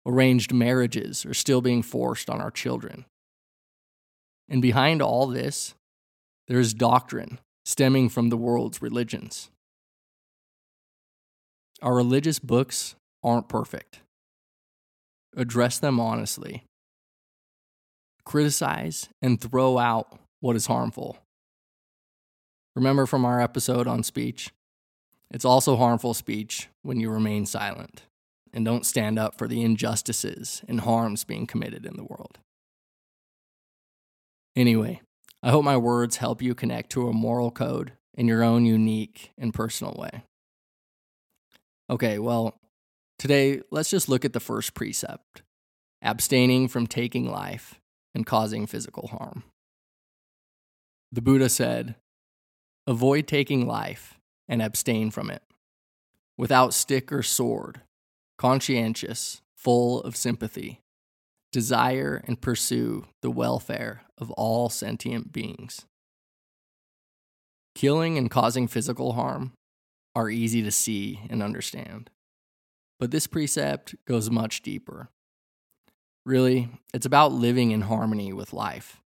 Arranged 0.06 0.52
marriages 0.52 1.24
are 1.24 1.34
still 1.34 1.62
being 1.62 1.82
forced 1.82 2.28
on 2.28 2.42
our 2.42 2.50
children. 2.50 3.06
And 4.50 4.60
behind 4.60 5.00
all 5.00 5.26
this, 5.26 5.74
there 6.46 6.60
is 6.60 6.74
doctrine 6.74 7.38
stemming 7.64 8.10
from 8.10 8.28
the 8.28 8.36
world's 8.36 8.82
religions. 8.82 9.48
Our 11.84 11.94
religious 11.94 12.38
books 12.38 12.96
aren't 13.22 13.48
perfect. 13.48 14.00
Address 15.36 15.78
them 15.78 16.00
honestly. 16.00 16.64
Criticize 18.24 19.10
and 19.20 19.38
throw 19.38 19.76
out 19.76 20.18
what 20.40 20.56
is 20.56 20.66
harmful. 20.66 21.18
Remember 22.74 23.04
from 23.04 23.26
our 23.26 23.38
episode 23.38 23.86
on 23.86 24.02
speech 24.02 24.50
it's 25.30 25.44
also 25.44 25.76
harmful 25.76 26.14
speech 26.14 26.68
when 26.82 27.00
you 27.00 27.10
remain 27.10 27.44
silent 27.44 28.04
and 28.52 28.64
don't 28.64 28.86
stand 28.86 29.18
up 29.18 29.36
for 29.36 29.48
the 29.48 29.62
injustices 29.62 30.62
and 30.68 30.80
harms 30.80 31.24
being 31.24 31.46
committed 31.46 31.84
in 31.84 31.96
the 31.96 32.04
world. 32.04 32.38
Anyway, 34.54 35.02
I 35.42 35.50
hope 35.50 35.64
my 35.64 35.76
words 35.76 36.18
help 36.18 36.40
you 36.40 36.54
connect 36.54 36.90
to 36.92 37.08
a 37.08 37.12
moral 37.12 37.50
code 37.50 37.92
in 38.16 38.28
your 38.28 38.42
own 38.44 38.64
unique 38.64 39.32
and 39.36 39.52
personal 39.52 39.96
way. 39.98 40.22
Okay, 41.90 42.18
well, 42.18 42.58
today 43.18 43.60
let's 43.70 43.90
just 43.90 44.08
look 44.08 44.24
at 44.24 44.32
the 44.32 44.40
first 44.40 44.74
precept 44.74 45.42
abstaining 46.02 46.68
from 46.68 46.86
taking 46.86 47.30
life 47.30 47.80
and 48.14 48.26
causing 48.26 48.66
physical 48.66 49.08
harm. 49.08 49.42
The 51.10 51.22
Buddha 51.22 51.48
said, 51.48 51.96
Avoid 52.86 53.26
taking 53.26 53.66
life 53.66 54.18
and 54.46 54.60
abstain 54.60 55.10
from 55.10 55.30
it. 55.30 55.42
Without 56.36 56.74
stick 56.74 57.10
or 57.10 57.22
sword, 57.22 57.80
conscientious, 58.36 59.40
full 59.56 60.02
of 60.02 60.16
sympathy, 60.16 60.80
desire 61.52 62.22
and 62.26 62.40
pursue 62.40 63.06
the 63.22 63.30
welfare 63.30 64.02
of 64.18 64.30
all 64.32 64.68
sentient 64.68 65.32
beings. 65.32 65.86
Killing 67.74 68.18
and 68.18 68.30
causing 68.30 68.68
physical 68.68 69.14
harm 69.14 69.52
are 70.14 70.30
easy 70.30 70.62
to 70.62 70.70
see 70.70 71.20
and 71.28 71.42
understand, 71.42 72.10
but 72.98 73.10
this 73.10 73.26
precept 73.26 73.94
goes 74.06 74.30
much 74.30 74.62
deeper. 74.62 75.08
Really, 76.24 76.68
it's 76.92 77.06
about 77.06 77.32
living 77.32 77.70
in 77.70 77.82
harmony 77.82 78.32
with 78.32 78.52
life, 78.52 79.02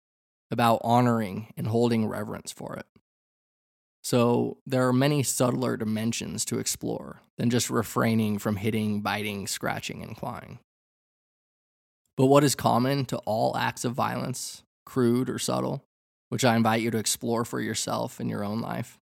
about 0.51 0.81
honoring 0.83 1.53
and 1.57 1.67
holding 1.67 2.05
reverence 2.05 2.51
for 2.51 2.75
it. 2.75 2.85
So 4.03 4.57
there 4.65 4.87
are 4.87 4.93
many 4.93 5.23
subtler 5.23 5.75
dimensions 5.75 6.45
to 6.45 6.59
explore 6.59 7.21
than 7.37 7.49
just 7.49 7.69
refraining 7.69 8.37
from 8.39 8.55
hitting, 8.55 9.01
biting, 9.01 9.47
scratching, 9.47 10.01
and 10.01 10.15
clawing. 10.15 10.59
But 12.15 12.27
what 12.27 12.43
is 12.43 12.55
common 12.55 13.05
to 13.05 13.17
all 13.25 13.57
acts 13.57 13.83
of 13.83 13.93
violence, 13.93 14.63
crude 14.85 15.29
or 15.29 15.39
subtle, 15.39 15.83
which 16.29 16.45
I 16.45 16.55
invite 16.55 16.81
you 16.81 16.91
to 16.91 16.97
explore 16.97 17.45
for 17.45 17.59
yourself 17.59 18.21
in 18.21 18.29
your 18.29 18.43
own 18.43 18.61
life, 18.61 18.97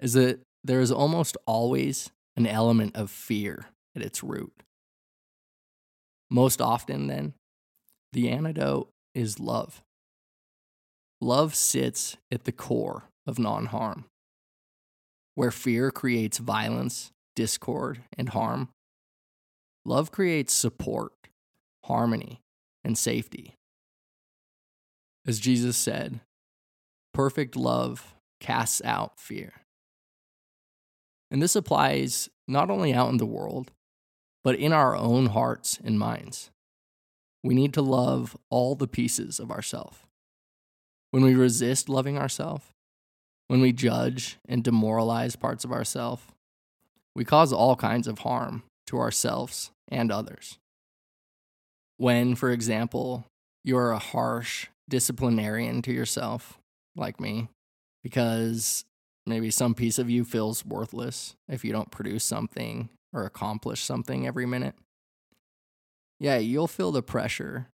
is 0.00 0.14
that 0.14 0.40
there 0.64 0.80
is 0.80 0.92
almost 0.92 1.36
always 1.46 2.10
an 2.36 2.46
element 2.46 2.96
of 2.96 3.10
fear 3.10 3.66
at 3.96 4.02
its 4.02 4.22
root. 4.22 4.62
Most 6.30 6.60
often, 6.60 7.06
then, 7.06 7.34
the 8.12 8.28
antidote 8.28 8.90
is 9.14 9.40
love. 9.40 9.82
Love 11.20 11.54
sits 11.54 12.16
at 12.30 12.44
the 12.44 12.52
core 12.52 13.04
of 13.26 13.38
non 13.38 13.66
harm. 13.66 14.04
Where 15.34 15.50
fear 15.50 15.90
creates 15.90 16.38
violence, 16.38 17.12
discord, 17.34 18.00
and 18.16 18.30
harm, 18.30 18.68
love 19.84 20.10
creates 20.10 20.52
support, 20.52 21.12
harmony, 21.84 22.40
and 22.84 22.96
safety. 22.96 23.54
As 25.26 25.38
Jesus 25.38 25.76
said, 25.76 26.20
perfect 27.12 27.56
love 27.56 28.14
casts 28.40 28.82
out 28.84 29.18
fear. 29.18 29.52
And 31.30 31.42
this 31.42 31.56
applies 31.56 32.28
not 32.46 32.70
only 32.70 32.94
out 32.94 33.10
in 33.10 33.18
the 33.18 33.26
world, 33.26 33.70
but 34.42 34.56
in 34.56 34.72
our 34.72 34.96
own 34.96 35.26
hearts 35.26 35.78
and 35.84 35.98
minds. 35.98 36.50
We 37.42 37.54
need 37.54 37.74
to 37.74 37.82
love 37.82 38.36
all 38.50 38.74
the 38.74 38.88
pieces 38.88 39.38
of 39.38 39.50
ourself. 39.50 40.06
When 41.10 41.22
we 41.22 41.34
resist 41.34 41.88
loving 41.88 42.18
ourselves, 42.18 42.64
when 43.48 43.60
we 43.60 43.72
judge 43.72 44.38
and 44.48 44.62
demoralize 44.62 45.36
parts 45.36 45.64
of 45.64 45.72
ourselves, 45.72 46.22
we 47.14 47.24
cause 47.24 47.52
all 47.52 47.76
kinds 47.76 48.06
of 48.06 48.20
harm 48.20 48.62
to 48.86 48.98
ourselves 48.98 49.70
and 49.88 50.12
others. 50.12 50.58
When, 51.96 52.34
for 52.34 52.50
example, 52.50 53.24
you're 53.64 53.90
a 53.90 53.98
harsh 53.98 54.68
disciplinarian 54.88 55.82
to 55.82 55.92
yourself, 55.92 56.58
like 56.94 57.20
me, 57.20 57.48
because 58.02 58.84
maybe 59.28 59.50
some 59.50 59.74
piece 59.74 59.98
of 59.98 60.10
you 60.10 60.24
feels 60.24 60.64
worthless 60.64 61.34
if 61.48 61.64
you 61.64 61.72
don't 61.72 61.90
produce 61.90 62.24
something 62.24 62.88
or 63.12 63.24
accomplish 63.24 63.82
something 63.82 64.26
every 64.26 64.46
minute. 64.46 64.74
Yeah, 66.20 66.38
you'll 66.38 66.66
feel 66.66 66.92
the 66.92 67.02
pressure, 67.02 67.68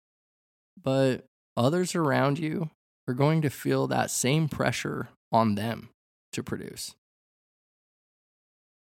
but 0.81 1.25
others 1.55 1.95
around 1.95 2.39
you 2.39 2.69
are 3.07 3.13
going 3.13 3.41
to 3.41 3.49
feel 3.49 3.87
that 3.87 4.11
same 4.11 4.49
pressure 4.49 5.09
on 5.31 5.55
them 5.55 5.89
to 6.33 6.43
produce. 6.43 6.95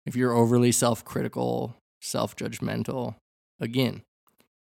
If 0.06 0.16
you're 0.16 0.34
overly 0.34 0.72
self 0.72 1.06
critical, 1.06 1.76
self 2.02 2.36
judgmental, 2.36 3.16
again, 3.60 4.02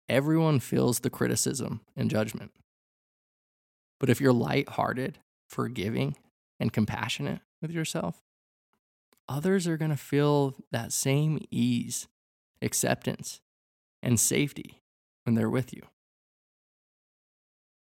everyone 0.10 0.60
feels 0.60 1.00
the 1.00 1.10
criticism 1.10 1.82
and 1.96 2.10
judgment. 2.10 2.52
But 4.00 4.10
if 4.10 4.20
you're 4.20 4.34
light-hearted, 4.34 5.18
forgiving, 5.50 6.18
and 6.64 6.72
compassionate 6.72 7.42
with 7.62 7.72
yourself, 7.72 8.22
others 9.28 9.68
are 9.68 9.76
going 9.76 9.92
to 9.92 9.98
feel 9.98 10.56
that 10.72 10.94
same 10.94 11.38
ease, 11.52 12.08
acceptance, 12.62 13.42
and 14.02 14.18
safety 14.18 14.82
when 15.26 15.36
they're 15.36 15.50
with 15.50 15.74
you. 15.74 15.82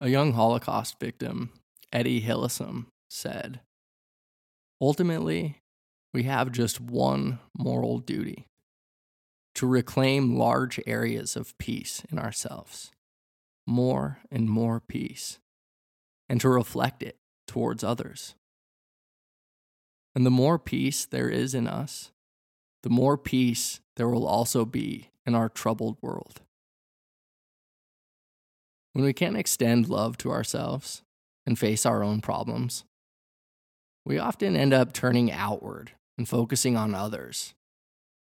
A 0.00 0.08
young 0.08 0.32
Holocaust 0.32 0.98
victim, 0.98 1.50
Etty 1.92 2.22
Hillesum, 2.22 2.86
said, 3.10 3.60
Ultimately, 4.80 5.60
we 6.14 6.22
have 6.22 6.50
just 6.50 6.80
one 6.80 7.40
moral 7.56 7.98
duty 7.98 8.46
to 9.56 9.66
reclaim 9.66 10.38
large 10.38 10.80
areas 10.86 11.36
of 11.36 11.56
peace 11.58 12.02
in 12.10 12.18
ourselves, 12.18 12.92
more 13.66 14.20
and 14.30 14.48
more 14.48 14.80
peace, 14.80 15.38
and 16.30 16.40
to 16.40 16.48
reflect 16.48 17.02
it 17.02 17.18
towards 17.46 17.84
others. 17.84 18.34
And 20.14 20.24
the 20.24 20.30
more 20.30 20.58
peace 20.58 21.06
there 21.06 21.28
is 21.28 21.54
in 21.54 21.66
us, 21.66 22.12
the 22.82 22.90
more 22.90 23.18
peace 23.18 23.80
there 23.96 24.08
will 24.08 24.26
also 24.26 24.64
be 24.64 25.10
in 25.26 25.34
our 25.34 25.48
troubled 25.48 25.96
world. 26.00 26.40
When 28.92 29.04
we 29.04 29.12
can't 29.12 29.36
extend 29.36 29.88
love 29.88 30.16
to 30.18 30.30
ourselves 30.30 31.02
and 31.46 31.58
face 31.58 31.84
our 31.84 32.02
own 32.02 32.20
problems, 32.20 32.84
we 34.04 34.18
often 34.18 34.54
end 34.54 34.72
up 34.72 34.92
turning 34.92 35.32
outward 35.32 35.92
and 36.16 36.28
focusing 36.28 36.76
on 36.76 36.94
others 36.94 37.54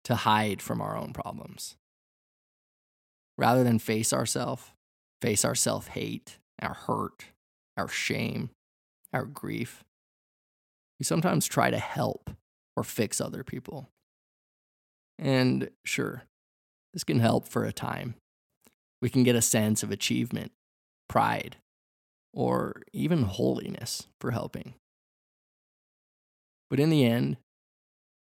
to 0.05 0.15
hide 0.15 0.61
from 0.61 0.79
our 0.79 0.95
own 0.95 1.11
problems. 1.11 1.75
Rather 3.37 3.63
than 3.63 3.79
face 3.79 4.13
ourselves, 4.13 4.71
face 5.21 5.43
our 5.43 5.55
self 5.55 5.87
hate, 5.87 6.37
our 6.61 6.73
hurt, 6.73 7.25
our 7.75 7.87
shame, 7.87 8.51
our 9.11 9.25
grief, 9.25 9.84
we 10.99 11.03
sometimes 11.03 11.47
try 11.47 11.69
to 11.69 11.79
help 11.79 12.29
or 12.75 12.83
fix 12.83 13.19
other 13.19 13.43
people. 13.43 13.89
And 15.17 15.69
sure, 15.85 16.23
this 16.93 17.03
can 17.03 17.19
help 17.19 17.47
for 17.47 17.63
a 17.65 17.73
time 17.73 18.15
we 19.05 19.09
can 19.11 19.23
get 19.23 19.35
a 19.35 19.41
sense 19.41 19.83
of 19.83 19.91
achievement, 19.91 20.51
pride, 21.07 21.57
or 22.33 22.81
even 22.91 23.21
holiness 23.21 24.07
for 24.19 24.31
helping. 24.31 24.73
But 26.71 26.79
in 26.79 26.89
the 26.89 27.05
end, 27.05 27.37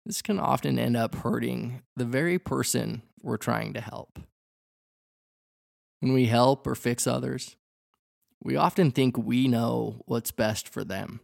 this 0.05 0.21
can 0.21 0.39
often 0.39 0.77
end 0.77 0.97
up 0.97 1.15
hurting 1.15 1.83
the 1.95 2.03
very 2.03 2.37
person 2.37 3.01
we're 3.21 3.37
trying 3.37 3.73
to 3.75 3.79
help. 3.79 4.19
When 6.01 6.11
we 6.11 6.25
help 6.25 6.67
or 6.67 6.75
fix 6.75 7.07
others, 7.07 7.55
we 8.43 8.57
often 8.57 8.91
think 8.91 9.17
we 9.17 9.47
know 9.47 10.01
what's 10.05 10.31
best 10.31 10.67
for 10.67 10.83
them. 10.83 11.21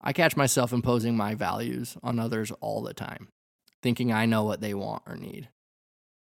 I 0.00 0.12
catch 0.12 0.36
myself 0.36 0.72
imposing 0.72 1.16
my 1.16 1.34
values 1.34 1.96
on 2.02 2.18
others 2.18 2.52
all 2.60 2.82
the 2.82 2.94
time, 2.94 3.28
thinking 3.82 4.12
I 4.12 4.26
know 4.26 4.44
what 4.44 4.60
they 4.60 4.74
want 4.74 5.02
or 5.06 5.16
need. 5.16 5.48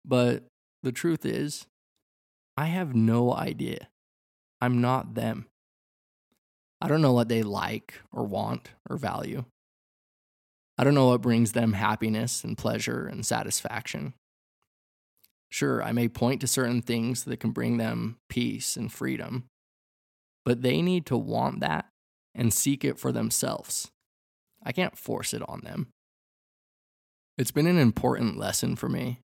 But 0.06 0.44
the 0.84 0.92
truth 0.92 1.26
is, 1.26 1.66
I 2.56 2.66
have 2.66 2.96
no 2.96 3.34
idea. 3.34 3.90
I'm 4.62 4.82
not 4.82 5.16
them. 5.16 5.48
I 6.80 6.88
don't 6.88 7.02
know 7.02 7.14
what 7.14 7.30
they 7.30 7.42
like 7.42 8.02
or 8.12 8.24
want 8.24 8.70
or 8.90 8.98
value. 8.98 9.46
I 10.78 10.84
don't 10.84 10.94
know 10.94 11.08
what 11.08 11.22
brings 11.22 11.54
them 11.54 11.74
happiness 11.74 12.44
and 12.44 12.58
pleasure 12.58 13.08
and 13.08 13.26
satisfaction. 13.26 14.14
Sure, 15.50 15.82
I 15.82 15.92
may 15.92 16.08
point 16.08 16.42
to 16.42 16.48
certain 16.48 16.82
things 16.82 17.24
that 17.24 17.40
can 17.40 17.52
bring 17.52 17.78
them 17.78 18.18
peace 18.30 18.76
and 18.76 18.92
freedom, 18.92 19.46
but 20.44 20.62
they 20.62 20.82
need 20.82 21.06
to 21.08 21.18
want 21.18 21.62
that 21.62 21.88
and 22.36 22.54
seek 22.54 22.84
it 22.84 23.00
for 23.00 23.12
themselves. 23.12 23.90
I 24.64 24.72
can't 24.72 24.98
force 24.98 25.34
it 25.34 25.42
on 25.48 25.62
them. 25.62 25.88
It's 27.38 27.52
been 27.52 27.68
an 27.68 27.78
important 27.78 28.38
lesson 28.38 28.76
for 28.76 28.90
me 28.90 29.20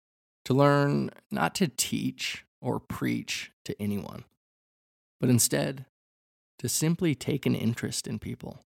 to 0.46 0.54
learn 0.54 1.12
not 1.30 1.54
to 1.56 1.68
teach 1.68 2.46
or 2.62 2.80
preach 2.80 3.52
to 3.66 3.80
anyone, 3.82 4.24
but 5.20 5.30
instead 5.30 5.86
to 6.60 6.70
simply 6.70 7.16
take 7.16 7.46
an 7.46 7.56
interest 7.56 8.08
in 8.08 8.20
people, 8.20 8.60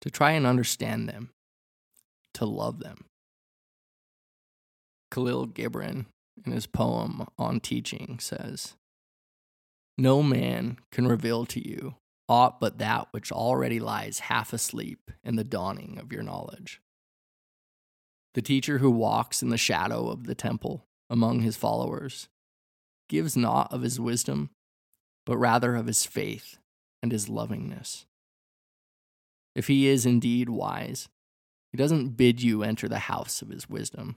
to 0.00 0.10
try 0.10 0.32
and 0.32 0.46
understand 0.46 1.08
them, 1.08 1.30
to 2.34 2.44
love 2.44 2.80
them. 2.80 3.04
Khalil 5.10 5.46
Gibran, 5.46 6.06
in 6.44 6.52
his 6.52 6.66
poem 6.66 7.26
on 7.38 7.60
teaching, 7.60 8.18
says, 8.20 8.74
No 9.96 10.22
man 10.22 10.78
can 10.90 11.06
reveal 11.06 11.46
to 11.46 11.66
you 11.66 11.94
aught 12.28 12.60
but 12.60 12.78
that 12.78 13.08
which 13.10 13.30
already 13.30 13.78
lies 13.80 14.20
half 14.20 14.52
asleep 14.52 15.10
in 15.22 15.36
the 15.36 15.44
dawning 15.44 15.98
of 16.00 16.12
your 16.12 16.22
knowledge. 16.22 16.80
The 18.34 18.42
teacher 18.42 18.78
who 18.78 18.90
walks 18.90 19.42
in 19.42 19.50
the 19.50 19.56
shadow 19.56 20.08
of 20.08 20.24
the 20.24 20.34
temple 20.34 20.86
among 21.08 21.40
his 21.40 21.56
followers 21.56 22.28
gives 23.08 23.36
not 23.36 23.72
of 23.72 23.82
his 23.82 24.00
wisdom, 24.00 24.50
but 25.26 25.36
rather 25.36 25.76
of 25.76 25.86
his 25.86 26.04
faith 26.04 26.58
and 27.02 27.12
his 27.12 27.28
lovingness. 27.28 28.06
If 29.54 29.68
he 29.68 29.86
is 29.86 30.04
indeed 30.04 30.48
wise, 30.48 31.08
he 31.70 31.76
doesn't 31.76 32.16
bid 32.16 32.42
you 32.42 32.62
enter 32.62 32.88
the 32.88 33.00
house 33.00 33.42
of 33.42 33.50
his 33.50 33.68
wisdom, 33.68 34.16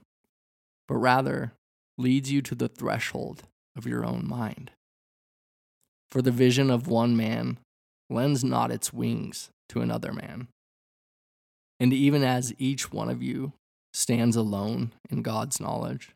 but 0.86 0.96
rather 0.96 1.52
leads 1.96 2.32
you 2.32 2.40
to 2.42 2.54
the 2.54 2.68
threshold 2.68 3.44
of 3.76 3.86
your 3.86 4.04
own 4.04 4.26
mind. 4.26 4.72
For 6.10 6.22
the 6.22 6.30
vision 6.30 6.70
of 6.70 6.88
one 6.88 7.16
man 7.16 7.58
lends 8.10 8.42
not 8.42 8.70
its 8.70 8.92
wings 8.92 9.50
to 9.68 9.80
another 9.80 10.12
man. 10.12 10.48
And 11.80 11.92
even 11.92 12.22
as 12.22 12.54
each 12.58 12.92
one 12.92 13.08
of 13.08 13.22
you 13.22 13.52
stands 13.92 14.36
alone 14.36 14.92
in 15.10 15.22
God's 15.22 15.60
knowledge, 15.60 16.10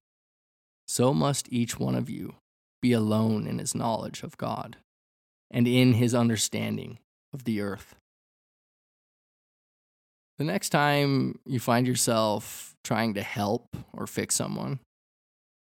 so 0.87 1.15
must 1.15 1.53
each 1.53 1.79
one 1.79 1.95
of 1.95 2.11
you 2.11 2.35
be 2.81 2.93
alone 2.93 3.47
in 3.47 3.59
his 3.59 3.75
knowledge 3.75 4.23
of 4.23 4.37
God 4.37 4.77
and 5.51 5.69
in 5.69 5.95
his 5.95 6.15
understanding 6.15 6.99
of 7.33 7.45
the 7.45 7.61
earth. 7.61 7.95
The 10.39 10.45
next 10.45 10.71
time 10.71 11.39
you 11.47 11.61
find 11.61 11.87
yourself 11.87 12.75
trying 12.83 13.15
to 13.15 13.23
help 13.23 13.77
or 13.93 14.07
fix 14.07 14.35
someone, 14.35 14.81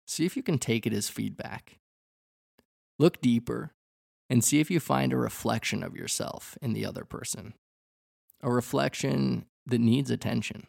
see 0.06 0.24
if 0.24 0.36
you 0.36 0.42
can 0.42 0.58
take 0.58 0.86
it 0.86 0.92
as 0.94 1.10
feedback. 1.10 1.78
Look 2.98 3.20
deeper 3.20 3.72
and 4.32 4.42
see 4.42 4.60
if 4.60 4.70
you 4.70 4.80
find 4.80 5.12
a 5.12 5.16
reflection 5.18 5.82
of 5.82 5.94
yourself 5.94 6.56
in 6.62 6.72
the 6.72 6.86
other 6.86 7.04
person, 7.04 7.52
a 8.40 8.50
reflection 8.50 9.44
that 9.66 9.78
needs 9.78 10.10
attention. 10.10 10.66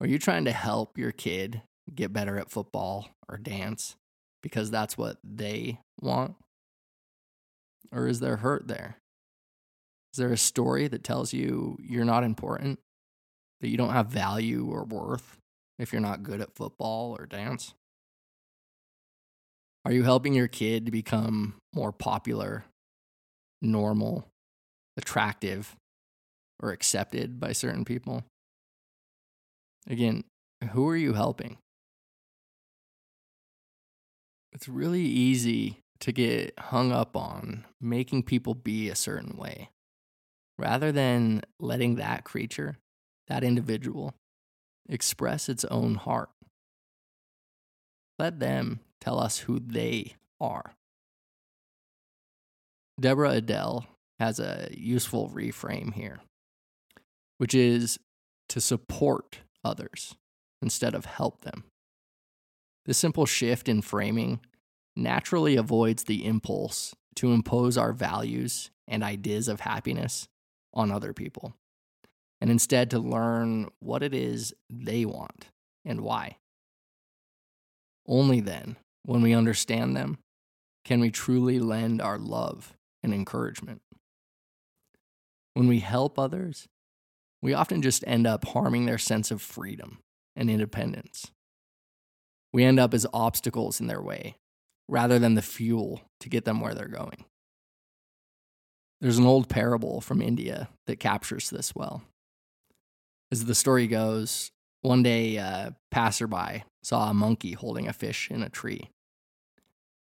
Are 0.00 0.06
you 0.06 0.18
trying 0.18 0.46
to 0.46 0.52
help 0.52 0.96
your 0.96 1.12
kid 1.12 1.60
get 1.94 2.10
better 2.10 2.38
at 2.38 2.50
football 2.50 3.10
or 3.28 3.36
dance 3.36 3.96
because 4.42 4.70
that's 4.70 4.96
what 4.96 5.18
they 5.22 5.78
want? 6.00 6.36
Or 7.92 8.08
is 8.08 8.20
there 8.20 8.36
hurt 8.36 8.66
there? 8.66 8.96
Is 10.14 10.20
there 10.20 10.32
a 10.32 10.38
story 10.38 10.88
that 10.88 11.04
tells 11.04 11.34
you 11.34 11.76
you're 11.82 12.06
not 12.06 12.24
important, 12.24 12.78
that 13.60 13.68
you 13.68 13.76
don't 13.76 13.92
have 13.92 14.06
value 14.06 14.70
or 14.72 14.84
worth, 14.84 15.36
if 15.78 15.92
you're 15.92 16.00
not 16.00 16.22
good 16.22 16.40
at 16.40 16.56
football 16.56 17.14
or 17.14 17.26
dance? 17.26 17.74
Are 19.84 19.92
you 19.92 20.04
helping 20.04 20.34
your 20.34 20.48
kid 20.48 20.86
to 20.86 20.92
become 20.92 21.54
more 21.74 21.92
popular, 21.92 22.64
normal, 23.60 24.28
attractive, 24.96 25.74
or 26.60 26.70
accepted 26.70 27.40
by 27.40 27.52
certain 27.52 27.84
people? 27.84 28.24
Again, 29.88 30.22
who 30.70 30.88
are 30.88 30.96
you 30.96 31.14
helping? 31.14 31.58
It's 34.52 34.68
really 34.68 35.02
easy 35.02 35.78
to 36.00 36.12
get 36.12 36.58
hung 36.58 36.92
up 36.92 37.16
on 37.16 37.64
making 37.80 38.22
people 38.24 38.54
be 38.54 38.88
a 38.88 38.94
certain 38.94 39.36
way 39.36 39.70
rather 40.58 40.92
than 40.92 41.42
letting 41.58 41.96
that 41.96 42.22
creature, 42.22 42.76
that 43.26 43.42
individual, 43.42 44.14
express 44.88 45.48
its 45.48 45.64
own 45.64 45.96
heart. 45.96 46.30
Let 48.18 48.38
them 48.38 48.80
tell 49.02 49.18
us 49.18 49.38
who 49.38 49.58
they 49.58 50.14
are. 50.40 50.74
Deborah 53.00 53.32
Adele 53.32 53.84
has 54.20 54.38
a 54.38 54.68
useful 54.70 55.28
reframe 55.28 55.92
here, 55.92 56.20
which 57.38 57.52
is 57.52 57.98
to 58.48 58.60
support 58.60 59.40
others 59.64 60.14
instead 60.60 60.94
of 60.94 61.04
help 61.04 61.40
them. 61.40 61.64
This 62.86 62.98
simple 62.98 63.26
shift 63.26 63.68
in 63.68 63.82
framing 63.82 64.38
naturally 64.94 65.56
avoids 65.56 66.04
the 66.04 66.24
impulse 66.24 66.94
to 67.16 67.32
impose 67.32 67.76
our 67.76 67.92
values 67.92 68.70
and 68.86 69.02
ideas 69.02 69.48
of 69.48 69.60
happiness 69.60 70.28
on 70.72 70.92
other 70.92 71.12
people, 71.12 71.54
and 72.40 72.50
instead 72.50 72.88
to 72.90 73.00
learn 73.00 73.68
what 73.80 74.04
it 74.04 74.14
is 74.14 74.54
they 74.70 75.04
want 75.04 75.46
and 75.84 76.02
why. 76.02 76.36
Only 78.06 78.40
then, 78.40 78.76
when 79.04 79.22
we 79.22 79.32
understand 79.34 79.96
them, 79.96 80.18
can 80.84 81.00
we 81.00 81.10
truly 81.10 81.58
lend 81.58 82.02
our 82.02 82.18
love 82.18 82.74
and 83.02 83.12
encouragement. 83.12 83.82
When 85.54 85.68
we 85.68 85.80
help 85.80 86.18
others, 86.18 86.68
we 87.40 87.54
often 87.54 87.82
just 87.82 88.04
end 88.06 88.26
up 88.26 88.46
harming 88.46 88.86
their 88.86 88.98
sense 88.98 89.30
of 89.30 89.42
freedom 89.42 89.98
and 90.36 90.48
independence. 90.48 91.30
We 92.52 92.64
end 92.64 92.78
up 92.78 92.94
as 92.94 93.06
obstacles 93.12 93.80
in 93.80 93.86
their 93.86 94.02
way 94.02 94.36
rather 94.88 95.18
than 95.18 95.34
the 95.34 95.42
fuel 95.42 96.02
to 96.20 96.28
get 96.28 96.44
them 96.44 96.60
where 96.60 96.74
they're 96.74 96.86
going. 96.86 97.24
There's 99.00 99.18
an 99.18 99.26
old 99.26 99.48
parable 99.48 100.00
from 100.00 100.22
India 100.22 100.68
that 100.86 101.00
captures 101.00 101.50
this 101.50 101.74
well. 101.74 102.02
As 103.32 103.46
the 103.46 103.54
story 103.54 103.86
goes, 103.88 104.52
one 104.82 105.02
day 105.02 105.36
a 105.36 105.74
passerby 105.90 106.64
saw 106.82 107.10
a 107.10 107.14
monkey 107.14 107.52
holding 107.52 107.88
a 107.88 107.92
fish 107.92 108.30
in 108.30 108.42
a 108.42 108.48
tree. 108.48 108.90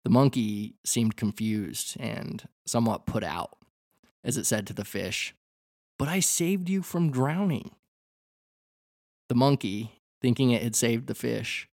The 0.04 0.10
monkey 0.10 0.74
seemed 0.84 1.16
confused 1.16 1.96
and 2.00 2.48
somewhat 2.66 3.06
put 3.06 3.22
out 3.22 3.56
as 4.24 4.36
it 4.36 4.46
said 4.46 4.66
to 4.66 4.72
the 4.72 4.84
fish, 4.84 5.34
But 5.98 6.08
I 6.08 6.20
saved 6.20 6.68
you 6.68 6.82
from 6.82 7.10
drowning. 7.10 7.72
The 9.28 9.34
monkey, 9.34 10.00
thinking 10.20 10.50
it 10.50 10.62
had 10.62 10.76
saved 10.76 11.06
the 11.06 11.14
fish, 11.14 11.68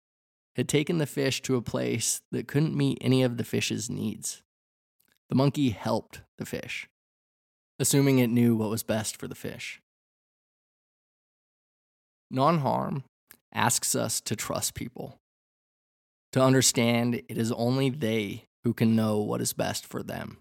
had 0.55 0.67
taken 0.67 0.97
the 0.97 1.05
fish 1.05 1.41
to 1.43 1.55
a 1.55 1.61
place 1.61 2.21
that 2.31 2.47
couldn't 2.47 2.75
meet 2.75 2.97
any 3.01 3.23
of 3.23 3.37
the 3.37 3.43
fish's 3.43 3.89
needs. 3.89 4.41
The 5.29 5.35
monkey 5.35 5.69
helped 5.69 6.21
the 6.37 6.45
fish, 6.45 6.87
assuming 7.79 8.19
it 8.19 8.29
knew 8.29 8.55
what 8.55 8.69
was 8.69 8.83
best 8.83 9.17
for 9.17 9.27
the 9.27 9.35
fish. 9.35 9.81
Non 12.29 12.59
harm 12.59 13.03
asks 13.57 13.95
us 13.95 14.21
to 14.21 14.35
trust 14.35 14.75
people, 14.75 15.19
to 16.31 16.41
understand 16.41 17.15
it 17.15 17.37
is 17.37 17.51
only 17.51 17.89
they 17.89 18.45
who 18.63 18.73
can 18.73 18.95
know 18.95 19.17
what 19.17 19.41
is 19.41 19.53
best 19.53 19.85
for 19.85 20.03
them. 20.03 20.37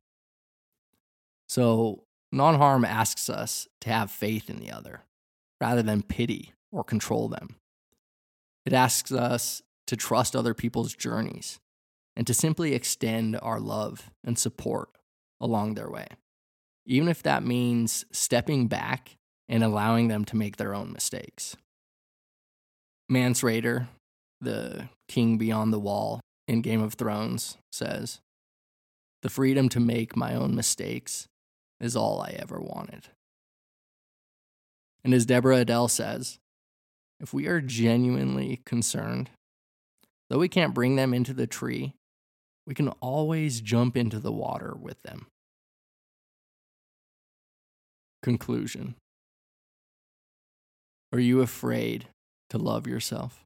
So, 1.49 2.05
non 2.31 2.57
harm 2.57 2.85
asks 2.85 3.31
us 3.31 3.67
to 3.81 3.91
have 3.91 4.11
faith 4.11 4.51
in 4.51 4.59
the 4.59 4.71
other 4.71 5.01
rather 5.61 5.83
than 5.83 6.03
pity 6.03 6.53
or 6.71 6.85
control 6.85 7.29
them. 7.29 7.57
It 8.67 8.73
asks 8.73 9.11
us 9.11 9.63
to 9.87 9.97
trust 9.97 10.35
other 10.35 10.53
people's 10.53 10.95
journeys, 10.95 11.61
and 12.17 12.27
to 12.27 12.35
simply 12.35 12.75
extend 12.75 13.39
our 13.41 13.61
love 13.61 14.11
and 14.25 14.39
support 14.39 14.89
along 15.41 15.75
their 15.75 15.89
way, 15.89 16.09
even 16.85 17.09
if 17.09 17.23
that 17.23 17.45
means 17.45 18.05
stepping 18.11 18.67
back 18.67 19.17
and 19.49 19.63
allowing 19.63 20.09
them 20.09 20.25
to 20.25 20.37
make 20.37 20.57
their 20.57 20.75
own 20.75 20.93
mistakes. 20.93 21.57
Mance 23.09 23.43
Rayder, 23.43 23.89
the 24.41 24.89
king 25.09 25.39
beyond 25.39 25.73
the 25.73 25.79
wall 25.79 26.21
in 26.49 26.63
Game 26.63 26.83
of 26.83 26.95
Thrones, 26.95 27.57
says, 27.73 28.21
The 29.23 29.31
freedom 29.31 29.69
to 29.71 29.81
make 29.81 30.17
my 30.17 30.35
own 30.35 30.55
mistakes 30.55 31.29
is 31.81 31.97
all 31.97 32.21
I 32.21 32.37
ever 32.39 32.59
wanted. 32.61 33.09
And 35.05 35.15
as 35.15 35.27
Deborah 35.27 35.59
Adele 35.59 35.89
says, 35.89 36.39
if 37.21 37.33
we 37.33 37.47
are 37.47 37.61
genuinely 37.61 38.61
concerned 38.67 39.31
Though 40.29 40.39
we 40.39 40.49
can't 40.49 40.75
bring 40.75 40.97
them 40.97 41.15
into 41.15 41.33
the 41.33 41.47
tree, 41.47 41.95
we 42.67 42.75
can 42.75 42.89
always 43.01 43.61
jump 43.61 43.97
into 43.97 44.19
the 44.19 44.33
water 44.33 44.75
with 44.79 45.01
them. 45.03 45.27
Conclusion 48.23 48.97
Are 51.13 51.21
you 51.21 51.43
afraid 51.43 52.09
to 52.51 52.59
love 52.59 52.87
yourself? 52.87 53.45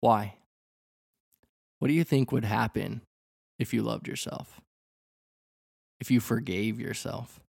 Why? 0.00 0.34
What 1.78 1.88
do 1.88 1.94
you 1.94 2.04
think 2.04 2.32
would 2.32 2.44
happen 2.44 3.02
if 3.58 3.74
you 3.74 3.82
loved 3.82 4.08
yourself? 4.08 4.60
If 6.00 6.10
you 6.10 6.20
forgave 6.20 6.80
yourself? 6.80 7.40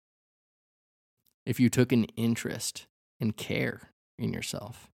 If 1.46 1.60
you 1.60 1.70
took 1.70 1.92
an 1.92 2.06
interest 2.16 2.88
and 3.20 3.38
care 3.38 3.92
in 4.18 4.34
yourself? 4.34 4.90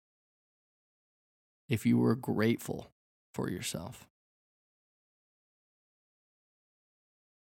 if 1.73 1.87
you 1.87 1.97
were 1.97 2.15
grateful 2.15 2.91
for 3.33 3.49
yourself. 3.49 4.07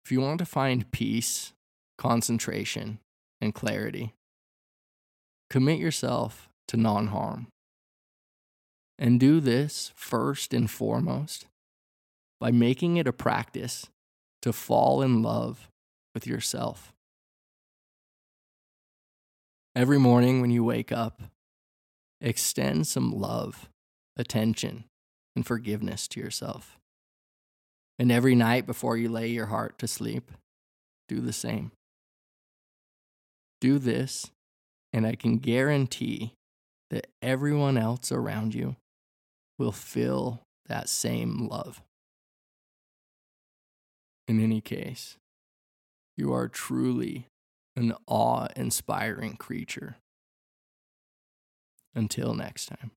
If 0.04 0.12
you 0.12 0.20
want 0.20 0.40
to 0.40 0.44
find 0.44 0.90
peace, 0.90 1.54
concentration, 1.96 2.98
and 3.40 3.54
clarity, 3.54 4.12
commit 5.48 5.78
yourself 5.78 6.49
to 6.70 6.76
non 6.76 7.08
harm. 7.08 7.46
And 8.98 9.20
do 9.20 9.38
this 9.38 9.92
first 9.94 10.52
and 10.52 10.70
foremost 10.70 11.46
by 12.40 12.50
making 12.50 12.96
it 12.96 13.06
a 13.06 13.12
practice 13.12 13.86
to 14.42 14.52
fall 14.52 15.02
in 15.02 15.22
love 15.22 15.68
with 16.14 16.26
yourself. 16.26 16.92
Every 19.76 19.98
morning 19.98 20.40
when 20.40 20.50
you 20.50 20.64
wake 20.64 20.90
up, 20.90 21.22
extend 22.20 22.86
some 22.86 23.12
love 23.12 23.68
attention, 24.20 24.84
and 25.34 25.46
forgiveness 25.46 26.06
to 26.08 26.20
yourself. 26.20 26.78
And 27.98 28.12
every 28.12 28.34
night 28.34 28.66
before 28.66 28.96
you 28.96 29.08
lay 29.08 29.28
your 29.28 29.46
heart 29.46 29.78
to 29.78 29.88
sleep, 29.88 30.30
do 31.08 31.20
the 31.20 31.32
same. 31.32 31.72
Do 33.60 33.78
this, 33.78 34.30
and 34.92 35.06
I 35.06 35.14
can 35.14 35.38
guarantee 35.38 36.34
that 36.90 37.06
everyone 37.22 37.78
else 37.78 38.12
around 38.12 38.54
you 38.54 38.76
will 39.58 39.72
feel 39.72 40.42
that 40.66 40.88
same 40.88 41.48
love. 41.48 41.82
In 44.28 44.42
any 44.42 44.60
case, 44.60 45.16
you 46.16 46.32
are 46.32 46.48
truly 46.48 47.26
an 47.76 47.94
awe 48.06 48.48
inspiring 48.56 49.36
creature. 49.36 49.96
Until 51.94 52.34
next 52.34 52.66
time. 52.66 52.92